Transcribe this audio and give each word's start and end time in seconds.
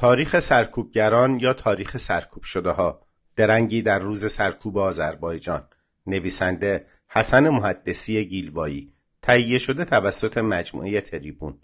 تاریخ 0.00 0.38
سرکوبگران 0.38 1.40
یا 1.40 1.52
تاریخ 1.52 1.96
سرکوب 1.96 2.42
شده 2.42 2.70
ها 2.70 3.06
درنگی 3.36 3.82
در 3.82 3.98
روز 3.98 4.32
سرکوب 4.32 4.78
آذربایجان. 4.78 5.68
نویسنده 6.06 6.86
حسن 7.08 7.48
محدثی 7.48 8.24
گیلوایی. 8.24 8.92
تهیه 9.22 9.58
شده 9.58 9.84
توسط 9.84 10.38
مجموعه 10.38 11.00
تریبون. 11.00 11.58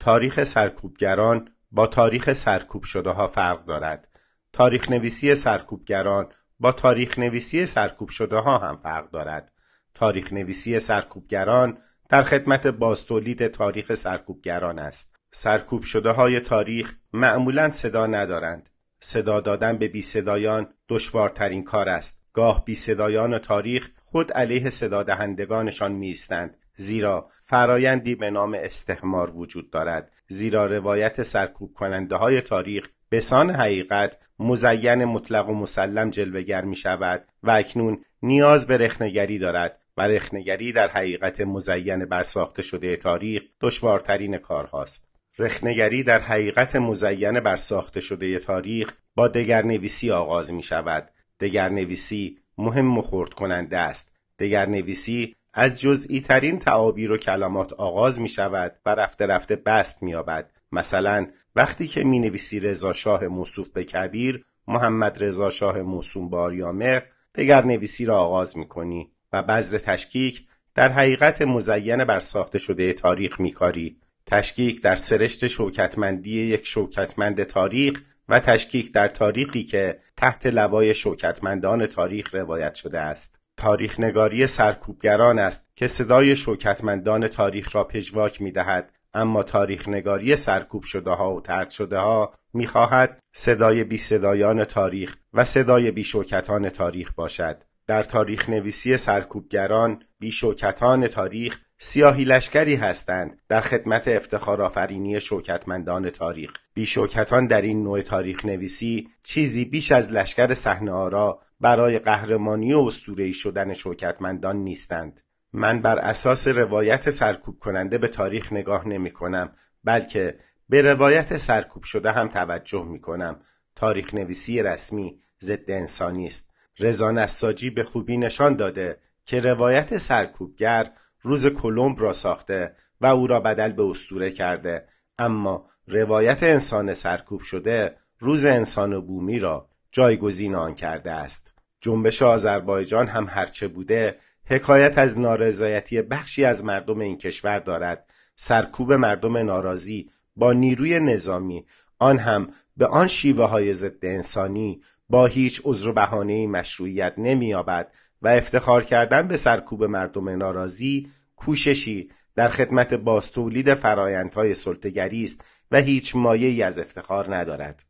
تاریخ 0.00 0.44
سرکوبگران 0.44 1.48
با 1.72 1.86
تاریخ 1.86 2.32
سرکوب 2.32 2.84
شده 2.84 3.10
ها 3.10 3.26
فرق 3.26 3.64
دارد. 3.64 4.08
تاریخ 4.52 4.90
نویسی 4.90 5.34
سرکوبگران 5.34 6.28
با 6.60 6.72
تاریخ 6.72 7.18
نویسی 7.18 7.66
سرکوب 7.66 8.08
شده 8.08 8.36
ها 8.36 8.58
هم 8.58 8.76
فرق 8.76 9.10
دارد. 9.10 9.52
تاریخ 9.94 10.32
نویسی 10.32 10.78
سرکوبگران 10.78 11.78
در 12.08 12.22
خدمت 12.22 12.66
بازتولید 12.66 13.46
تاریخ 13.46 13.94
سرکوبگران 13.94 14.78
است. 14.78 15.15
سرکوب 15.38 15.82
شده 15.82 16.10
های 16.10 16.40
تاریخ 16.40 16.94
معمولا 17.12 17.70
صدا 17.70 18.06
ندارند. 18.06 18.68
صدا 19.00 19.40
دادن 19.40 19.78
به 19.78 19.88
بی 19.88 20.02
صدایان 20.02 20.68
دشوارترین 20.88 21.64
کار 21.64 21.88
است. 21.88 22.22
گاه 22.32 22.64
بی 22.64 22.74
صدایان 22.74 23.38
تاریخ 23.38 23.90
خود 24.04 24.32
علیه 24.32 24.70
صدا 24.70 25.02
دهندگانشان 25.02 25.92
میستند 25.92 26.56
زیرا 26.76 27.28
فرایندی 27.44 28.14
به 28.14 28.30
نام 28.30 28.54
استحمار 28.54 29.36
وجود 29.36 29.70
دارد. 29.70 30.12
زیرا 30.28 30.66
روایت 30.66 31.22
سرکوب 31.22 31.74
کننده 31.74 32.16
های 32.16 32.40
تاریخ 32.40 32.88
به 33.08 33.20
سان 33.20 33.50
حقیقت 33.50 34.18
مزین 34.38 35.04
مطلق 35.04 35.48
و 35.48 35.54
مسلم 35.54 36.10
جلوگر 36.10 36.64
می 36.64 36.76
شود 36.76 37.24
و 37.42 37.50
اکنون 37.50 38.04
نیاز 38.22 38.66
به 38.66 38.76
رخنگری 38.76 39.38
دارد 39.38 39.80
و 39.96 40.02
رخنگری 40.02 40.72
در 40.72 40.88
حقیقت 40.88 41.40
مزین 41.40 42.04
برساخته 42.04 42.62
شده 42.62 42.96
تاریخ 42.96 43.42
دشوارترین 43.60 44.38
کارهاست. 44.38 45.15
رخنگری 45.38 46.02
در 46.02 46.18
حقیقت 46.18 46.76
مزین 46.76 47.40
برساخته 47.40 48.00
شده 48.00 48.38
تاریخ 48.38 48.92
با 49.14 49.28
دگرنویسی 49.28 50.10
آغاز 50.10 50.52
می 50.52 50.62
شود 50.62 51.10
دگرنویسی 51.40 52.38
مهم 52.58 52.98
و 52.98 53.02
خورد 53.02 53.34
کننده 53.34 53.78
است. 53.78 54.12
دگرنویسی 54.38 55.34
از 55.54 55.80
جزئی 55.80 56.20
ترین 56.20 56.58
تعابیر 56.58 57.12
و 57.12 57.16
کلمات 57.16 57.72
آغاز 57.72 58.20
می 58.20 58.28
شود 58.28 58.76
و 58.86 58.94
رفته 58.94 59.26
رفته 59.26 59.56
بست 59.56 60.02
می 60.02 60.10
یابد 60.10 60.50
مثلا 60.72 61.26
وقتی 61.56 61.86
که 61.86 62.04
می 62.04 62.18
نویسی 62.18 62.60
رضا 62.60 62.92
شاه 62.92 63.28
موصوف 63.28 63.68
به 63.68 63.84
کبیر 63.84 64.44
محمد 64.68 65.24
رضا 65.24 65.50
شاه 65.50 65.82
موسوم 65.82 66.30
به 66.78 67.02
دگر 67.34 67.64
نویسی 67.64 68.04
را 68.04 68.18
آغاز 68.18 68.58
می 68.58 68.68
کنی 68.68 69.10
و 69.32 69.42
بذر 69.42 69.78
تشکیک 69.78 70.46
در 70.74 70.88
حقیقت 70.88 71.42
مزین 71.42 72.04
بر 72.04 72.20
ساخته 72.20 72.58
شده 72.58 72.92
تاریخ 72.92 73.40
میکاری. 73.40 74.00
تشکیک 74.26 74.82
در 74.82 74.94
سرشت 74.94 75.46
شوکتمندی 75.46 76.42
یک 76.42 76.66
شوکتمند 76.66 77.42
تاریخ 77.42 78.02
و 78.28 78.40
تشکیک 78.40 78.92
در 78.92 79.08
تاریخی 79.08 79.64
که 79.64 79.98
تحت 80.16 80.46
لوای 80.46 80.94
شوکتمندان 80.94 81.86
تاریخ 81.86 82.34
روایت 82.34 82.74
شده 82.74 83.00
است. 83.00 83.38
تاریخ 83.56 84.00
نگاری 84.00 84.46
سرکوبگران 84.46 85.38
است 85.38 85.68
که 85.76 85.86
صدای 85.86 86.36
شوکتمندان 86.36 87.28
تاریخ 87.28 87.76
را 87.76 87.84
پژواک 87.84 88.42
می 88.42 88.52
دهد 88.52 88.92
اما 89.14 89.42
تاریخ 89.42 89.88
نگاری 89.88 90.36
سرکوب 90.36 90.82
شده 90.82 91.10
ها 91.10 91.34
و 91.34 91.40
ترد 91.40 91.70
شده 91.70 91.98
ها 91.98 92.34
می‌خواهد 92.54 93.18
صدای 93.34 93.84
بی 93.84 93.98
صدایان 93.98 94.64
تاریخ 94.64 95.16
و 95.34 95.44
صدای 95.44 95.90
بی 95.90 96.04
شوکتان 96.04 96.68
تاریخ 96.68 97.12
باشد. 97.12 97.64
در 97.86 98.02
تاریخ 98.02 98.48
نویسی 98.48 98.96
سرکوبگران 98.96 100.02
بی 100.18 100.30
شوکتان 100.30 101.06
تاریخ 101.06 101.58
سیاهی 101.78 102.24
لشکری 102.24 102.74
هستند 102.74 103.38
در 103.48 103.60
خدمت 103.60 104.08
افتخار 104.08 104.62
آفرینی 104.62 105.20
شوکتمندان 105.20 106.10
تاریخ. 106.10 106.52
بی 106.74 106.86
شوکتان 106.86 107.46
در 107.46 107.60
این 107.60 107.82
نوع 107.82 108.02
تاریخ 108.02 108.44
نویسی 108.44 109.08
چیزی 109.22 109.64
بیش 109.64 109.92
از 109.92 110.12
لشکر 110.12 110.54
صحنه 110.54 110.90
آرا 110.90 111.42
برای 111.60 111.98
قهرمانی 111.98 112.72
و 112.72 112.78
اسطوره‌ای 112.78 113.32
شدن 113.32 113.74
شوکتمندان 113.74 114.56
نیستند. 114.56 115.20
من 115.52 115.80
بر 115.80 115.98
اساس 115.98 116.48
روایت 116.48 117.10
سرکوب 117.10 117.58
کننده 117.58 117.98
به 117.98 118.08
تاریخ 118.08 118.52
نگاه 118.52 118.88
نمی 118.88 119.10
کنم 119.10 119.52
بلکه 119.84 120.38
به 120.68 120.82
روایت 120.82 121.36
سرکوب 121.36 121.82
شده 121.82 122.12
هم 122.12 122.28
توجه 122.28 122.84
می 122.84 123.00
کنم 123.00 123.40
تاریخ 123.74 124.14
نویسی 124.14 124.62
رسمی 124.62 125.18
ضد 125.40 125.70
انسانی 125.70 126.26
است. 126.26 126.50
رضا 126.78 127.10
نساجی 127.10 127.70
به 127.70 127.84
خوبی 127.84 128.16
نشان 128.16 128.56
داده 128.56 128.98
که 129.24 129.40
روایت 129.40 129.96
سرکوبگر 129.96 130.92
روز 131.26 131.46
کلمب 131.46 132.02
را 132.02 132.12
ساخته 132.12 132.74
و 133.00 133.06
او 133.06 133.26
را 133.26 133.40
بدل 133.40 133.72
به 133.72 133.82
استوره 133.82 134.30
کرده. 134.30 134.88
اما 135.18 135.66
روایت 135.86 136.42
انسان 136.42 136.94
سرکوب 136.94 137.40
شده 137.40 137.96
روز 138.18 138.44
انسان 138.46 139.00
بومی 139.00 139.38
را 139.38 139.68
جایگزین 139.92 140.54
آن 140.54 140.74
کرده 140.74 141.12
است. 141.12 141.52
جنبش 141.80 142.22
آذربایجان 142.22 143.06
هم 143.06 143.26
هرچه 143.30 143.68
بوده 143.68 144.18
حکایت 144.44 144.98
از 144.98 145.18
نارضایتی 145.18 146.02
بخشی 146.02 146.44
از 146.44 146.64
مردم 146.64 146.98
این 146.98 147.18
کشور 147.18 147.58
دارد. 147.58 148.10
سرکوب 148.36 148.92
مردم 148.92 149.36
ناراضی 149.36 150.10
با 150.36 150.52
نیروی 150.52 151.00
نظامی 151.00 151.66
آن 151.98 152.18
هم 152.18 152.48
به 152.76 152.86
آن 152.86 153.06
شیوه 153.06 153.44
های 153.44 153.74
ضد 153.74 154.04
انسانی 154.04 154.82
با 155.08 155.26
هیچ 155.26 155.62
عذر 155.64 155.88
و 155.88 155.92
بهانه 155.92 156.46
مشروعیت 156.46 157.14
نمییابد 157.18 157.92
و 158.22 158.28
افتخار 158.28 158.84
کردن 158.84 159.28
به 159.28 159.36
سرکوب 159.36 159.84
مردم 159.84 160.28
ناراضی 160.28 161.08
کوششی 161.36 162.10
در 162.34 162.48
خدمت 162.48 162.94
باستولید 162.94 163.74
فرایندهای 163.74 164.54
سلطگری 164.54 165.24
است 165.24 165.44
و 165.70 165.76
هیچ 165.80 166.16
مایه 166.16 166.66
از 166.66 166.78
افتخار 166.78 167.36
ندارد. 167.36 167.84